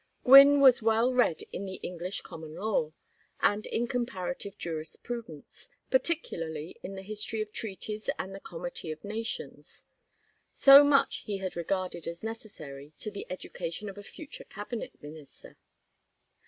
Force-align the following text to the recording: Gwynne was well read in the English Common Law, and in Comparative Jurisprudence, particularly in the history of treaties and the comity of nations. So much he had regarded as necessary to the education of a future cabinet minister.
Gwynne 0.23 0.61
was 0.61 0.81
well 0.81 1.13
read 1.13 1.43
in 1.53 1.65
the 1.65 1.75
English 1.75 2.21
Common 2.21 2.55
Law, 2.55 2.93
and 3.39 3.67
in 3.67 3.85
Comparative 3.87 4.57
Jurisprudence, 4.57 5.69
particularly 5.91 6.75
in 6.81 6.95
the 6.95 7.03
history 7.03 7.39
of 7.39 7.51
treaties 7.51 8.09
and 8.17 8.33
the 8.33 8.39
comity 8.39 8.91
of 8.91 9.03
nations. 9.03 9.85
So 10.55 10.83
much 10.83 11.17
he 11.17 11.37
had 11.37 11.55
regarded 11.55 12.07
as 12.07 12.23
necessary 12.23 12.93
to 12.97 13.11
the 13.11 13.27
education 13.29 13.89
of 13.89 13.97
a 13.99 14.01
future 14.01 14.43
cabinet 14.45 14.99
minister. 15.03 15.55